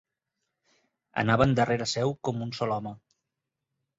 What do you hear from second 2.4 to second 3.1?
un sol home.